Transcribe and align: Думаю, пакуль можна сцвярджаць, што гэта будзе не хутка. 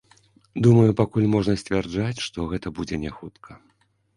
Думаю, 0.67 0.95
пакуль 1.01 1.27
можна 1.35 1.55
сцвярджаць, 1.63 2.23
што 2.29 2.49
гэта 2.55 2.67
будзе 2.81 2.95
не 3.07 3.11
хутка. 3.19 3.51